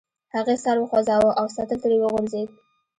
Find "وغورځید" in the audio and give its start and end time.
1.99-2.49